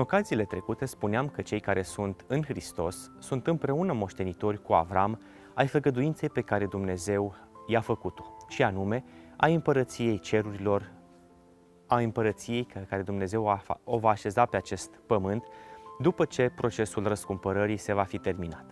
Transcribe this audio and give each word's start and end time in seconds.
În 0.00 0.06
ocaziile 0.06 0.44
trecute 0.44 0.84
spuneam 0.84 1.28
că 1.28 1.42
cei 1.42 1.60
care 1.60 1.82
sunt 1.82 2.24
în 2.26 2.42
Hristos 2.42 3.10
sunt 3.18 3.46
împreună 3.46 3.92
moștenitori 3.92 4.62
cu 4.62 4.72
Avram 4.72 5.20
ai 5.54 5.66
făgăduinței 5.66 6.28
pe 6.28 6.40
care 6.40 6.66
Dumnezeu 6.66 7.34
i-a 7.66 7.80
făcut-o, 7.80 8.36
și 8.48 8.62
anume 8.62 9.04
a 9.36 9.46
împărăției 9.46 10.18
cerurilor, 10.18 10.92
a 11.86 11.96
împărăției 11.98 12.64
care 12.88 13.02
Dumnezeu 13.02 13.60
o 13.84 13.98
va 13.98 14.08
așeza 14.08 14.44
pe 14.44 14.56
acest 14.56 15.00
pământ 15.06 15.44
după 15.98 16.24
ce 16.24 16.52
procesul 16.56 17.06
răscumpărării 17.06 17.76
se 17.76 17.92
va 17.92 18.04
fi 18.04 18.18
terminat. 18.18 18.64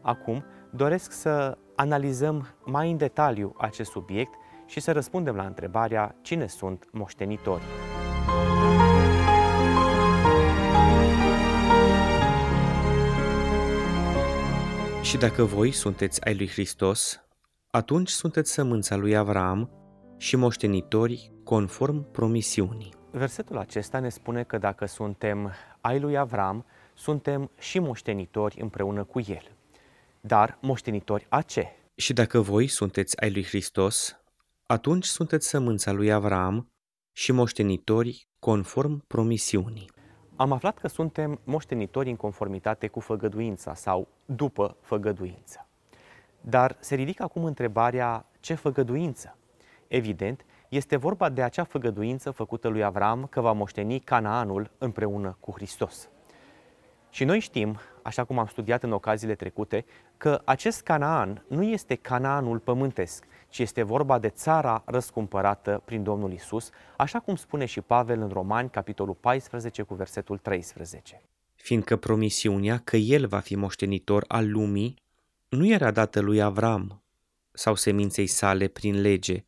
Acum 0.00 0.44
doresc 0.70 1.12
să 1.12 1.58
analizăm 1.74 2.46
mai 2.64 2.90
în 2.90 2.96
detaliu 2.96 3.54
acest 3.56 3.90
subiect 3.90 4.34
și 4.66 4.80
să 4.80 4.92
răspundem 4.92 5.36
la 5.36 5.44
întrebarea 5.44 6.16
cine 6.22 6.46
sunt 6.46 6.88
moștenitorii. 6.92 7.66
Și 15.14 15.20
dacă 15.20 15.44
voi 15.44 15.72
sunteți 15.72 16.24
ai 16.24 16.36
lui 16.36 16.48
Hristos, 16.48 17.20
atunci 17.70 18.08
sunteți 18.08 18.52
sămânța 18.52 18.96
lui 18.96 19.16
Avram 19.16 19.70
și 20.16 20.36
moștenitori 20.36 21.32
conform 21.44 22.10
promisiunii. 22.10 22.94
Versetul 23.10 23.58
acesta 23.58 23.98
ne 23.98 24.08
spune 24.08 24.42
că 24.42 24.58
dacă 24.58 24.86
suntem 24.86 25.52
ai 25.80 26.00
lui 26.00 26.16
Avram, 26.16 26.66
suntem 26.94 27.50
și 27.58 27.78
moștenitori 27.78 28.60
împreună 28.60 29.04
cu 29.04 29.20
el. 29.26 29.56
Dar 30.20 30.58
moștenitori 30.60 31.26
a 31.28 31.42
ce? 31.42 31.66
Și 31.94 32.12
dacă 32.12 32.40
voi 32.40 32.66
sunteți 32.66 33.20
ai 33.20 33.32
lui 33.32 33.44
Hristos, 33.44 34.16
atunci 34.66 35.04
sunteți 35.04 35.48
sămânța 35.48 35.92
lui 35.92 36.12
Avram 36.12 36.72
și 37.12 37.32
moștenitori 37.32 38.28
conform 38.38 39.04
promisiunii. 39.06 39.93
Am 40.36 40.52
aflat 40.52 40.78
că 40.78 40.88
suntem 40.88 41.40
moștenitori 41.44 42.10
în 42.10 42.16
conformitate 42.16 42.88
cu 42.88 43.00
făgăduința 43.00 43.74
sau 43.74 44.08
după 44.24 44.76
făgăduință. 44.80 45.66
Dar 46.40 46.76
se 46.80 46.94
ridică 46.94 47.22
acum 47.22 47.44
întrebarea 47.44 48.26
ce 48.40 48.54
făgăduință? 48.54 49.36
Evident, 49.88 50.44
este 50.68 50.96
vorba 50.96 51.28
de 51.28 51.42
acea 51.42 51.64
făgăduință 51.64 52.30
făcută 52.30 52.68
lui 52.68 52.84
Avram 52.84 53.26
că 53.26 53.40
va 53.40 53.52
moșteni 53.52 54.00
Canaanul 54.00 54.70
împreună 54.78 55.36
cu 55.40 55.52
Hristos. 55.52 56.08
Și 57.10 57.24
noi 57.24 57.38
știm, 57.38 57.78
așa 58.02 58.24
cum 58.24 58.38
am 58.38 58.46
studiat 58.46 58.82
în 58.82 58.92
ocaziile 58.92 59.34
trecute, 59.34 59.84
că 60.16 60.40
acest 60.44 60.82
Canaan 60.82 61.44
nu 61.48 61.62
este 61.62 61.94
Canaanul 61.94 62.58
pământesc, 62.58 63.24
ci 63.54 63.58
este 63.58 63.82
vorba 63.82 64.18
de 64.18 64.28
țara 64.28 64.82
răscumpărată 64.86 65.82
prin 65.84 66.02
Domnul 66.02 66.32
Isus, 66.32 66.70
așa 66.96 67.20
cum 67.20 67.36
spune 67.36 67.64
și 67.64 67.80
Pavel 67.80 68.20
în 68.20 68.28
Romani, 68.28 68.70
capitolul 68.70 69.14
14, 69.14 69.82
cu 69.82 69.94
versetul 69.94 70.38
13. 70.38 71.22
Fiindcă 71.54 71.96
promisiunea 71.96 72.80
că 72.84 72.96
el 72.96 73.26
va 73.26 73.38
fi 73.38 73.56
moștenitor 73.56 74.24
al 74.28 74.50
lumii 74.50 74.94
nu 75.48 75.66
era 75.66 75.90
dată 75.90 76.20
lui 76.20 76.42
Avram 76.42 77.02
sau 77.52 77.74
seminței 77.74 78.26
sale 78.26 78.68
prin 78.68 79.00
lege, 79.00 79.44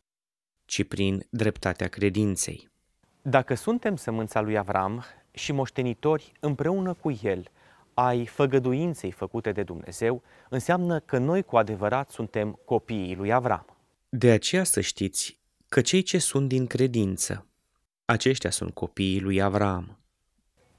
ci 0.65 0.85
prin 0.85 1.27
dreptatea 1.31 1.89
credinței. 1.89 2.69
Dacă 3.23 3.55
suntem 3.55 3.97
sămânța 3.97 4.41
lui 4.41 4.59
Avram 4.59 5.05
și 5.31 5.53
moștenitori 5.53 6.33
împreună 6.41 6.95
cu 6.95 7.19
el 7.23 7.51
ai 7.95 8.27
făgăduinței 8.27 9.11
făcute 9.11 9.53
de 9.53 9.63
Dumnezeu, 9.63 10.23
înseamnă 10.49 11.01
că 11.01 11.19
noi 11.19 11.43
cu 11.43 11.57
adevărat 11.57 12.11
suntem 12.11 12.59
copiii 12.65 13.15
lui 13.15 13.33
Avram. 13.33 13.76
De 14.19 14.31
aceea 14.31 14.65
să 14.65 14.81
știți 14.81 15.39
că 15.69 15.81
cei 15.81 16.03
ce 16.03 16.19
sunt 16.19 16.49
din 16.49 16.67
credință, 16.67 17.47
aceștia 18.05 18.51
sunt 18.51 18.75
copiii 18.75 19.21
lui 19.21 19.43
Avram. 19.43 19.99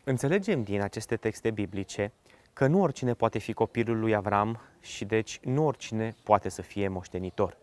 Înțelegem 0.03 0.63
din 0.63 0.81
aceste 0.81 1.15
texte 1.15 1.51
biblice 1.51 2.13
că 2.53 2.67
nu 2.67 2.81
oricine 2.81 3.13
poate 3.13 3.39
fi 3.39 3.53
copilul 3.53 3.99
lui 3.99 4.15
Avram 4.15 4.59
și 4.81 5.05
deci 5.05 5.39
nu 5.43 5.65
oricine 5.65 6.15
poate 6.23 6.49
să 6.49 6.61
fie 6.61 6.87
moștenitor. 6.87 7.57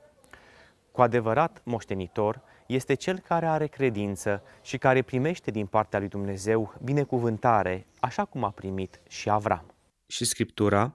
Cu 0.93 1.03
adevărat 1.03 1.61
moștenitor 1.65 2.41
este 2.67 2.95
cel 2.95 3.19
care 3.19 3.47
are 3.47 3.67
credință 3.67 4.43
și 4.63 4.79
care 4.79 5.03
primește 5.03 5.51
din 5.51 5.67
partea 5.67 5.99
lui 5.99 6.09
Dumnezeu 6.09 6.75
binecuvântare, 6.85 7.87
așa 8.01 8.25
cum 8.25 8.45
a 8.45 8.51
primit 8.51 9.01
și 9.09 9.31
Avram. 9.31 9.75
Și 10.07 10.25
Scriptura, 10.25 10.95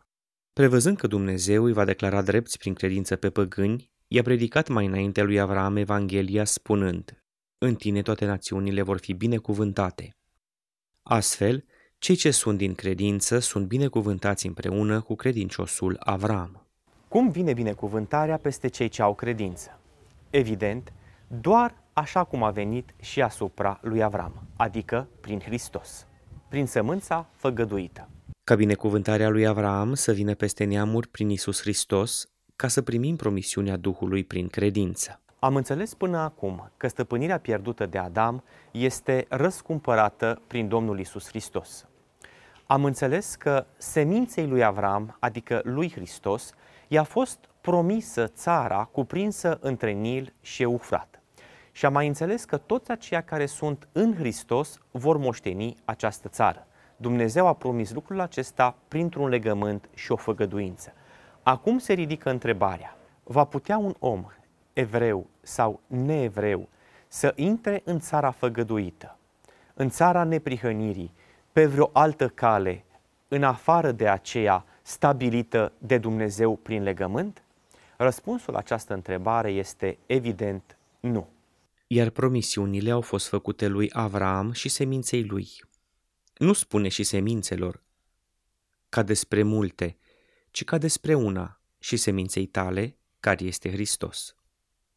prevăzând 0.53 0.97
că 0.97 1.07
Dumnezeu 1.07 1.63
îi 1.63 1.73
va 1.73 1.85
declara 1.85 2.22
drepți 2.22 2.57
prin 2.57 2.73
credință 2.73 3.16
pe 3.16 3.29
păgâni, 3.29 3.89
i-a 4.12 4.22
predicat 4.22 4.68
mai 4.68 4.86
înainte 4.86 5.22
lui 5.22 5.40
Avram 5.40 5.75
Evanghelia 5.75 6.46
spunând, 6.46 7.24
În 7.58 7.75
tine 7.75 8.02
toate 8.02 8.25
națiunile 8.25 8.81
vor 8.81 9.00
fi 9.00 9.14
binecuvântate. 9.14 10.16
Astfel, 11.03 11.66
cei 11.97 12.16
ce 12.16 12.31
sunt 12.31 12.58
din 12.58 12.74
credință 12.74 13.40
sunt 13.40 13.68
binecuvântați 13.68 14.47
împreună 14.47 15.02
cu 15.02 15.16
credinciosul 15.16 15.97
Avram. 16.00 16.68
Cum 17.08 17.30
vine 17.30 17.53
binecuvântarea 17.53 18.38
peste 18.38 18.68
cei 18.68 18.88
ce 18.88 19.02
au 19.02 19.16
credință? 19.16 19.80
Evident, 20.30 20.94
doar 21.28 21.84
așa 21.94 22.24
cum 22.24 22.44
a 22.44 22.52
venit 22.52 22.94
și 23.02 23.22
asupra 23.22 23.80
lui 23.81 24.03
Avram, 24.03 24.47
adică 24.56 25.08
prin 25.22 25.40
Hristos, 25.40 26.08
prin 26.50 26.66
sămânța 26.66 27.30
făgăduită. 27.36 28.09
Ca 28.44 28.56
binecuvântarea 28.56 29.30
lui 29.30 29.47
Avram 29.47 29.94
să 29.94 30.12
vină 30.12 30.34
peste 30.34 30.64
neamuri 30.64 31.08
prin 31.08 31.30
Isus 31.30 31.62
Hristos, 31.62 32.30
ca 32.62 32.68
să 32.68 32.81
primim 32.81 33.16
promisiunea 33.16 33.78
Duhului 33.78 34.24
prin 34.24 34.47
credință. 34.47 35.20
Am 35.40 35.56
înțeles 35.56 35.94
până 35.94 36.18
acum 36.18 36.72
că 36.78 36.88
stăpânirea 36.88 37.40
pierdută 37.40 37.86
de 37.86 37.97
Adam 37.97 38.44
este 38.72 39.25
răscumpărată 39.30 40.42
prin 40.47 40.68
Domnul 40.68 41.00
Isus 41.00 41.28
Hristos. 41.28 41.88
Am 42.66 42.86
înțeles 42.86 43.36
că 43.36 43.66
seminței 43.78 44.47
lui 44.47 44.64
Avram, 44.64 45.18
adică 45.20 45.62
lui 45.64 45.92
Hristos, 45.92 46.53
i-a 46.88 47.03
fost 47.03 47.40
promisă 47.62 48.28
țara 48.28 48.90
cuprinsă 48.91 49.58
între 49.62 49.91
Nil 49.91 50.34
și 50.41 50.62
Eufrat. 50.62 51.22
Și 51.72 51.86
am 51.86 51.94
mai 51.94 52.08
înțeles 52.08 52.46
că 52.46 52.58
toți 52.58 52.91
aceia 52.91 53.22
care 53.22 53.46
sunt 53.46 53.88
în 53.91 54.16
Hristos 54.16 54.80
vor 54.91 55.18
moșteni 55.18 55.76
această 55.86 56.28
țară. 56.28 56.68
Dumnezeu 56.97 57.47
a 57.47 57.53
promis 57.53 57.91
lucrul 57.91 58.20
acesta 58.20 58.76
printr-un 58.88 59.28
legământ 59.28 59.90
și 59.94 60.12
o 60.12 60.16
făgăduință. 60.16 60.94
Acum 61.50 61.78
se 61.78 61.94
ridică 61.94 62.30
întrebarea, 62.30 62.98
va 63.24 63.46
putea 63.46 63.78
un 63.78 63.96
om, 64.00 64.26
evreu 64.74 65.30
sau 65.42 65.82
neevreu, 65.88 66.70
să 67.08 67.34
intre 67.36 67.82
în 67.86 68.00
țara 68.00 68.32
făgăduită, 68.32 69.18
în 69.73 69.90
țara 69.90 70.23
neprihănirii, 70.23 71.14
pe 71.52 71.66
vreo 71.66 71.90
altă 71.94 72.28
cale, 72.28 72.85
în 73.28 73.44
afară 73.44 73.91
de 73.91 74.08
aceea 74.08 74.66
stabilită 74.82 75.72
de 75.78 75.97
Dumnezeu 75.97 76.56
prin 76.56 76.84
legământ? 76.84 77.44
Răspunsul 77.97 78.53
la 78.53 78.59
această 78.59 78.94
întrebare 78.94 79.52
este 79.52 79.97
evident 80.06 80.78
nu. 81.00 81.28
Iar 81.88 82.09
promisiunile 82.09 82.91
au 82.91 83.02
fost 83.02 83.28
făcute 83.28 83.68
lui 83.68 83.90
Avram 83.94 84.52
și 84.52 84.70
seminței 84.70 85.23
lui. 85.23 85.50
Nu 86.38 86.53
spune 86.53 86.88
și 86.88 87.03
semințelor, 87.03 87.82
ca 88.90 89.03
despre 89.03 89.44
multe, 89.44 89.97
ci 90.51 90.63
ca 90.63 90.78
despre 90.78 91.13
una 91.13 91.61
și 91.79 91.97
seminței 91.97 92.46
tale, 92.46 92.97
care 93.19 93.43
este 93.43 93.72
Hristos. 93.72 94.35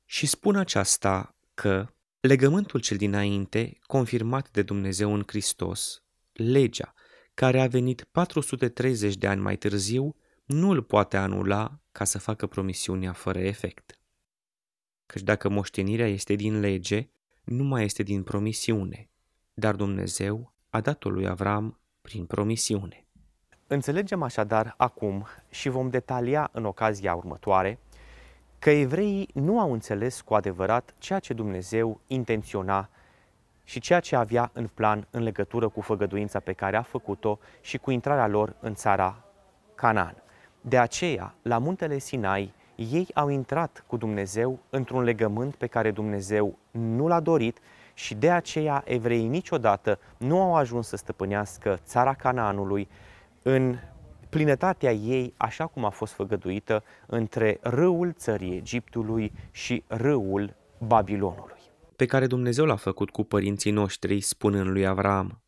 Și 0.05 0.27
spun 0.27 0.57
aceasta 0.57 1.37
că 1.55 1.87
legământul 2.21 2.81
cel 2.81 2.97
dinainte, 2.97 3.79
confirmat 3.87 4.51
de 4.51 4.63
Dumnezeu 4.63 5.15
în 5.15 5.23
Hristos, 5.27 6.03
legea, 6.33 6.95
care 7.35 7.61
a 7.61 7.67
venit 7.67 8.05
430 8.05 9.17
de 9.17 9.27
ani 9.27 9.41
mai 9.41 9.57
târziu, 9.57 10.17
nu 10.45 10.71
îl 10.71 10.83
poate 10.83 11.17
anula 11.17 11.81
ca 11.93 12.05
să 12.05 12.19
facă 12.19 12.47
promisiunea 12.47 13.13
fără 13.13 13.39
efect. 13.39 13.99
Căci 15.07 15.23
dacă 15.23 15.49
moștenirea 15.49 16.09
este 16.09 16.35
din 16.35 16.61
lege, 16.61 17.11
nu 17.45 17.65
mai 17.65 17.85
este 17.85 18.03
din 18.03 18.23
promisiune, 18.23 19.11
dar 19.55 19.77
Dumnezeu 19.77 20.55
a 20.69 20.81
dat-o 20.81 21.11
lui 21.11 21.27
Avram 21.27 21.81
prin 22.01 22.27
promisiune. 22.27 23.07
Înțelegem 23.73 24.23
așadar 24.23 24.75
acum 24.77 25.27
și 25.51 25.69
vom 25.69 25.91
detalia 25.91 26.49
în 26.53 26.65
ocazia 26.65 27.15
următoare 27.15 27.79
că 28.59 28.71
evreii 28.71 29.29
nu 29.35 29.61
au 29.61 29.73
înțeles 29.73 30.21
cu 30.21 30.35
adevărat 30.35 30.95
ceea 30.99 31.19
ce 31.19 31.33
Dumnezeu 31.33 32.01
intenționa 32.07 32.89
și 33.65 33.81
ceea 33.81 34.01
ce 34.01 34.17
avea 34.17 34.51
în 34.53 34.67
plan 34.75 35.07
în 35.11 35.23
legătură 35.23 35.69
cu 35.69 35.81
făgăduința 35.81 36.41
pe 36.41 36.53
care 36.53 36.77
a 36.77 36.83
făcut-o 36.83 37.39
și 37.61 37.79
cu 37.79 37.91
intrarea 37.91 38.27
lor 38.27 38.57
în 38.61 38.75
țara 38.75 39.25
Canaan. 39.75 40.15
De 40.61 40.79
aceea, 40.79 41.35
la 41.43 41.59
muntele 41.59 41.99
Sinai, 41.99 42.53
ei 42.75 43.07
au 43.15 43.29
intrat 43.29 43.85
cu 43.87 43.97
Dumnezeu 43.97 44.59
într-un 44.71 45.03
legământ 45.03 45.55
pe 45.55 45.67
care 45.67 45.91
Dumnezeu 45.91 46.59
nu 46.71 47.07
l-a 47.07 47.21
dorit 47.21 47.59
și 47.95 48.15
de 48.15 48.31
aceea 48.31 48.83
evreii 48.87 49.29
niciodată 49.29 49.99
nu 50.17 50.41
au 50.41 50.55
ajuns 50.55 50.89
să 50.89 50.97
stăpânească 50.97 51.79
țara 51.85 52.15
Canaanului 52.15 52.89
în 53.43 53.77
plinătatea 54.29 54.93
ei 54.93 55.35
așa 55.37 55.67
cum 55.67 55.85
a 55.85 55.91
fost 55.91 56.13
făgăduită 56.13 56.83
între 57.07 57.59
râul 57.63 58.13
țării 58.13 58.57
Egiptului 58.57 59.33
și 59.51 59.85
râul 59.87 60.55
Babilonului. 60.79 61.61
Pe 61.97 62.07
care 62.07 62.27
Dumnezeu 62.27 62.65
l-a 62.65 62.77
făcut 62.77 63.11
cu 63.11 63.23
părinții 63.23 63.71
noștri 63.71 64.21
spunând 64.21 64.69
lui 64.71 64.87
Avram, 64.87 65.43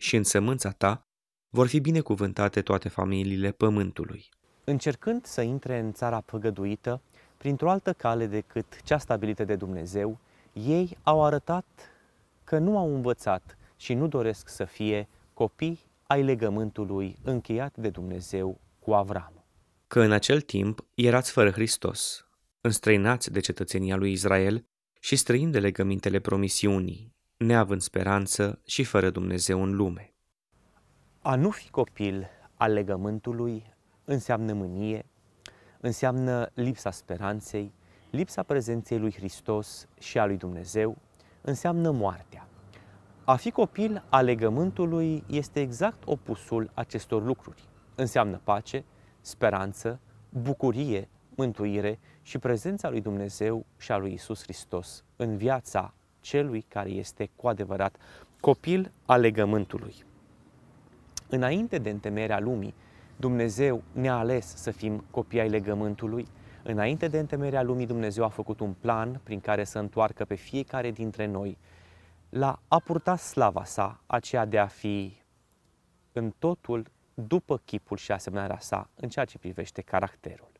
și 0.00 0.16
în 0.16 0.24
sămânța 0.24 0.70
ta 0.70 1.02
vor 1.48 1.66
fi 1.66 1.80
binecuvântate 1.80 2.62
toate 2.62 2.88
familiile 2.88 3.50
pământului. 3.50 4.28
Încercând 4.64 5.24
să 5.24 5.40
intre 5.40 5.78
în 5.78 5.92
țara 5.92 6.20
păgăduită, 6.20 7.00
printr-o 7.36 7.70
altă 7.70 7.92
cale 7.92 8.26
decât 8.26 8.82
cea 8.82 8.98
stabilită 8.98 9.44
de 9.44 9.56
Dumnezeu, 9.56 10.18
ei 10.52 10.96
au 11.02 11.24
arătat 11.24 11.64
că 12.44 12.58
nu 12.58 12.78
au 12.78 12.94
învățat 12.94 13.56
și 13.76 13.94
nu 13.94 14.06
doresc 14.06 14.48
să 14.48 14.64
fie 14.64 15.08
copii 15.34 15.89
ai 16.10 16.22
legământului 16.22 17.16
încheiat 17.22 17.76
de 17.76 17.90
Dumnezeu 17.90 18.60
cu 18.78 18.92
Avram. 18.92 19.44
Că 19.86 20.00
în 20.00 20.12
acel 20.12 20.40
timp 20.40 20.86
erați 20.94 21.30
fără 21.30 21.50
Hristos, 21.50 22.26
înstrăinați 22.60 23.32
de 23.32 23.40
cetățenia 23.40 23.96
lui 23.96 24.12
Israel 24.12 24.66
și 25.00 25.16
străini 25.16 25.52
de 25.52 25.58
legămintele 25.58 26.18
promisiunii, 26.18 27.14
neavând 27.36 27.80
speranță 27.80 28.60
și 28.64 28.84
fără 28.84 29.10
Dumnezeu 29.10 29.62
în 29.62 29.76
lume. 29.76 30.14
A 31.22 31.34
nu 31.34 31.50
fi 31.50 31.70
copil 31.70 32.26
al 32.54 32.72
legământului 32.72 33.74
înseamnă 34.04 34.52
mânie, 34.52 35.06
înseamnă 35.80 36.50
lipsa 36.54 36.90
speranței, 36.90 37.72
lipsa 38.10 38.42
prezenței 38.42 38.98
lui 38.98 39.12
Hristos 39.12 39.88
și 39.98 40.18
a 40.18 40.26
lui 40.26 40.36
Dumnezeu, 40.36 40.96
înseamnă 41.40 41.90
moartea. 41.90 42.49
A 43.30 43.36
fi 43.36 43.50
copil 43.50 44.04
al 44.08 44.24
legământului 44.24 45.24
este 45.26 45.60
exact 45.60 46.02
opusul 46.06 46.70
acestor 46.74 47.24
lucruri. 47.24 47.62
Înseamnă 47.94 48.40
pace, 48.44 48.84
speranță, 49.20 50.00
bucurie, 50.28 51.08
mântuire 51.34 51.98
și 52.22 52.38
prezența 52.38 52.90
lui 52.90 53.00
Dumnezeu 53.00 53.66
și 53.78 53.92
a 53.92 53.96
lui 53.96 54.12
Isus 54.12 54.42
Hristos 54.42 55.04
în 55.16 55.36
viața 55.36 55.94
celui 56.20 56.64
care 56.68 56.88
este 56.88 57.30
cu 57.36 57.48
adevărat 57.48 57.96
copil 58.40 58.92
al 59.06 59.20
legământului. 59.20 59.94
Înainte 61.28 61.78
de 61.78 61.90
întemeierea 61.90 62.40
lumii, 62.40 62.74
Dumnezeu 63.16 63.82
ne-a 63.92 64.16
ales 64.16 64.56
să 64.56 64.70
fim 64.70 65.04
copii 65.10 65.40
ai 65.40 65.48
legământului. 65.48 66.26
Înainte 66.62 67.08
de 67.08 67.18
întemeierea 67.18 67.62
lumii, 67.62 67.86
Dumnezeu 67.86 68.24
a 68.24 68.28
făcut 68.28 68.60
un 68.60 68.74
plan 68.80 69.20
prin 69.22 69.40
care 69.40 69.64
să 69.64 69.78
întoarcă 69.78 70.24
pe 70.24 70.34
fiecare 70.34 70.90
dintre 70.90 71.26
noi 71.26 71.58
la 72.30 72.60
a 72.68 72.78
purta 72.78 73.16
slava 73.16 73.64
sa, 73.64 74.00
aceea 74.06 74.44
de 74.44 74.58
a 74.58 74.66
fi 74.66 75.16
în 76.12 76.32
totul 76.38 76.86
după 77.14 77.60
chipul 77.64 77.96
și 77.96 78.12
asemănarea 78.12 78.58
sa 78.58 78.90
în 78.94 79.08
ceea 79.08 79.24
ce 79.24 79.38
privește 79.38 79.82
caracterul. 79.82 80.50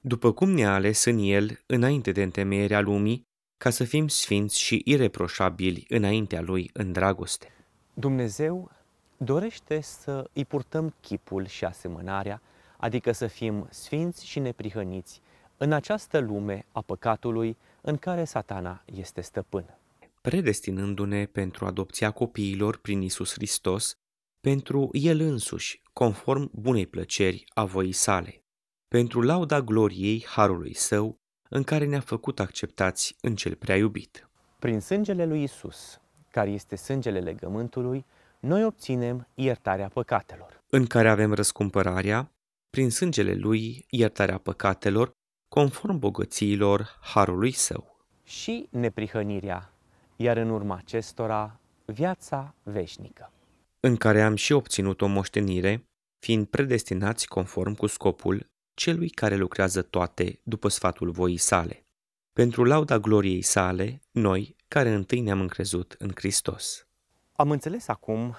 După 0.00 0.32
cum 0.32 0.50
ne-a 0.50 0.74
ales 0.74 1.04
în 1.04 1.18
el 1.18 1.58
înainte 1.66 2.12
de 2.12 2.22
întemeierea 2.22 2.80
lumii, 2.80 3.22
ca 3.56 3.70
să 3.70 3.84
fim 3.84 4.08
sfinți 4.08 4.60
și 4.60 4.82
ireproșabili 4.84 5.84
înaintea 5.88 6.40
lui 6.40 6.70
în 6.72 6.92
dragoste. 6.92 7.46
Dumnezeu 7.94 8.70
dorește 9.16 9.80
să 9.80 10.30
îi 10.32 10.44
purtăm 10.44 10.94
chipul 11.00 11.46
și 11.46 11.64
asemănarea, 11.64 12.42
adică 12.76 13.12
să 13.12 13.26
fim 13.26 13.66
sfinți 13.70 14.26
și 14.26 14.38
neprihăniți 14.38 15.20
în 15.56 15.72
această 15.72 16.18
lume 16.18 16.64
a 16.72 16.80
păcatului 16.80 17.56
în 17.80 17.96
care 17.96 18.24
satana 18.24 18.82
este 18.84 19.20
stăpân. 19.20 19.79
Predestinându-ne 20.20 21.26
pentru 21.26 21.66
adopția 21.66 22.10
copiilor 22.10 22.76
prin 22.76 23.02
Isus 23.02 23.32
Hristos, 23.32 23.94
pentru 24.40 24.88
El 24.92 25.20
însuși, 25.20 25.82
conform 25.92 26.50
bunei 26.52 26.86
plăceri 26.86 27.44
a 27.54 27.64
voii 27.64 27.92
sale, 27.92 28.44
pentru 28.88 29.20
lauda 29.20 29.60
gloriei 29.60 30.24
Harului 30.26 30.74
Său, 30.74 31.16
în 31.48 31.62
care 31.62 31.84
ne-a 31.84 32.00
făcut 32.00 32.40
acceptați 32.40 33.16
în 33.20 33.36
cel 33.36 33.54
prea 33.54 33.76
iubit. 33.76 34.28
Prin 34.58 34.80
sângele 34.80 35.26
lui 35.26 35.42
Isus, 35.42 36.00
care 36.30 36.50
este 36.50 36.76
sângele 36.76 37.18
legământului, 37.18 38.04
noi 38.40 38.64
obținem 38.64 39.28
iertarea 39.34 39.88
păcatelor. 39.88 40.62
În 40.70 40.86
care 40.86 41.10
avem 41.10 41.32
răscumpărarea, 41.32 42.32
prin 42.70 42.90
sângele 42.90 43.34
lui, 43.34 43.86
iertarea 43.90 44.38
păcatelor, 44.38 45.12
conform 45.48 45.98
bogățiilor 45.98 46.98
Harului 47.00 47.52
Său. 47.52 48.06
Și 48.24 48.68
neprihănirea, 48.70 49.74
iar 50.22 50.36
în 50.36 50.50
urma 50.50 50.76
acestora, 50.76 51.60
viața 51.84 52.54
veșnică. 52.62 53.32
În 53.80 53.96
care 53.96 54.22
am 54.22 54.34
și 54.34 54.52
obținut 54.52 55.00
o 55.00 55.06
moștenire, 55.06 55.86
fiind 56.18 56.46
predestinați 56.46 57.28
conform 57.28 57.74
cu 57.74 57.86
scopul 57.86 58.50
celui 58.74 59.08
care 59.08 59.36
lucrează 59.36 59.82
toate 59.82 60.40
după 60.42 60.68
sfatul 60.68 61.10
voii 61.10 61.36
sale. 61.36 61.84
Pentru 62.32 62.64
lauda 62.64 62.98
gloriei 62.98 63.42
sale, 63.42 64.00
noi, 64.10 64.56
care 64.68 64.90
întâi 64.90 65.20
ne-am 65.20 65.40
încrezut 65.40 65.94
în 65.98 66.10
Hristos. 66.14 66.86
Am 67.32 67.50
înțeles 67.50 67.88
acum, 67.88 68.36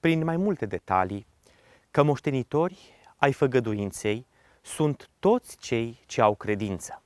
prin 0.00 0.24
mai 0.24 0.36
multe 0.36 0.66
detalii, 0.66 1.26
că 1.90 2.02
moștenitori 2.02 2.78
ai 3.16 3.32
făgăduinței 3.32 4.26
sunt 4.62 5.10
toți 5.18 5.56
cei 5.56 6.00
ce 6.06 6.20
au 6.20 6.34
credință. 6.34 7.02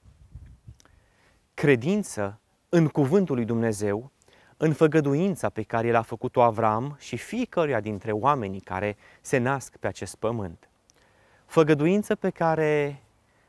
Credință 1.55 2.39
în 2.75 2.89
cuvântul 2.89 3.35
lui 3.35 3.45
Dumnezeu, 3.45 4.11
în 4.57 4.73
făgăduința 4.73 5.49
pe 5.49 5.63
care 5.63 5.87
el 5.87 5.95
a 5.95 6.03
făcut-o 6.03 6.43
Avram 6.43 6.97
și 6.99 7.17
fiecăruia 7.17 7.81
dintre 7.81 8.13
oamenii 8.13 8.61
care 8.61 8.97
se 9.21 9.39
nasc 9.39 9.77
pe 9.77 9.87
acest 9.87 10.17
pământ. 10.17 10.69
Făgăduință 11.47 12.15
pe 12.15 12.31
care 12.31 13.03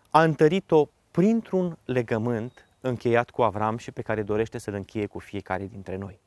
a 0.09 0.23
întărit-o 0.23 0.87
printr-un 1.11 1.77
legământ 1.85 2.67
încheiat 2.81 3.29
cu 3.29 3.41
Avram 3.41 3.77
și 3.77 3.91
pe 3.91 4.01
care 4.01 4.21
dorește 4.21 4.57
să-l 4.57 4.73
încheie 4.73 5.05
cu 5.05 5.19
fiecare 5.19 5.65
dintre 5.65 5.95
noi. 5.95 6.19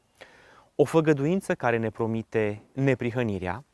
O 0.74 0.84
făgăduință 0.84 1.54
care 1.54 1.76
ne 1.76 1.90
promite 1.90 2.62
neprihănirea, 2.72 3.64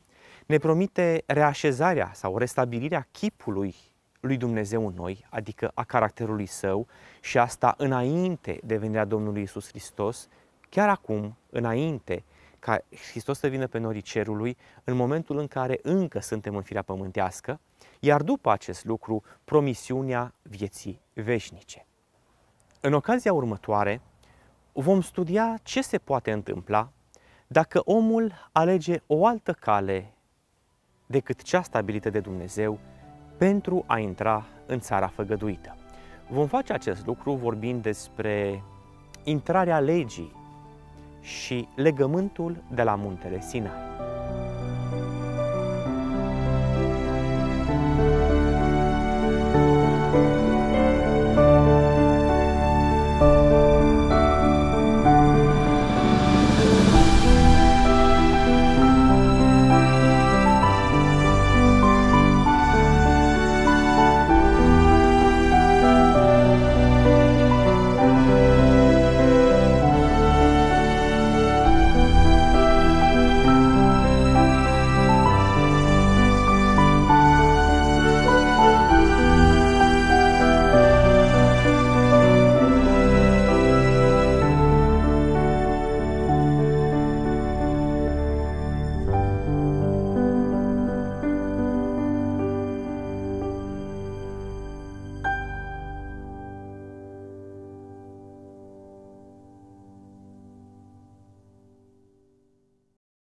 ne 0.46 0.58
promite 0.58 1.22
reașezarea 1.26 2.10
sau 2.14 2.38
restabilirea 2.38 3.08
chipului 3.10 3.74
lui 4.26 4.36
Dumnezeu 4.36 4.86
în 4.86 4.94
noi, 4.94 5.26
adică 5.30 5.70
a 5.74 5.84
caracterului 5.84 6.46
său 6.46 6.86
și 7.20 7.38
asta 7.38 7.74
înainte 7.76 8.60
de 8.64 8.76
venirea 8.76 9.04
Domnului 9.04 9.42
Isus 9.42 9.68
Hristos, 9.68 10.28
chiar 10.68 10.88
acum, 10.88 11.36
înainte 11.50 12.24
ca 12.58 12.78
Hristos 13.10 13.38
să 13.38 13.46
vină 13.46 13.66
pe 13.66 13.78
norii 13.78 14.00
cerului, 14.00 14.56
în 14.84 14.96
momentul 14.96 15.38
în 15.38 15.46
care 15.46 15.78
încă 15.82 16.20
suntem 16.20 16.56
în 16.56 16.62
firea 16.62 16.82
pământească, 16.82 17.60
iar 18.00 18.22
după 18.22 18.50
acest 18.50 18.84
lucru, 18.84 19.22
promisiunea 19.44 20.34
vieții 20.42 21.00
veșnice. 21.12 21.86
În 22.80 22.92
ocazia 22.92 23.32
următoare, 23.32 24.00
vom 24.72 25.00
studia 25.00 25.58
ce 25.62 25.82
se 25.82 25.98
poate 25.98 26.32
întâmpla 26.32 26.92
dacă 27.46 27.80
omul 27.84 28.32
alege 28.52 29.00
o 29.06 29.26
altă 29.26 29.52
cale 29.52 30.12
decât 31.06 31.42
cea 31.42 31.62
stabilită 31.62 32.10
de 32.10 32.20
Dumnezeu 32.20 32.78
pentru 33.44 33.84
a 33.86 33.98
intra 33.98 34.44
în 34.66 34.80
țara 34.80 35.06
făgăduită. 35.06 35.76
Vom 36.28 36.46
face 36.46 36.72
acest 36.72 37.06
lucru 37.06 37.32
vorbind 37.32 37.82
despre 37.82 38.62
intrarea 39.24 39.78
legii 39.78 40.32
și 41.20 41.68
legământul 41.76 42.62
de 42.74 42.82
la 42.82 42.94
muntele 42.94 43.40
Sinai. 43.40 43.93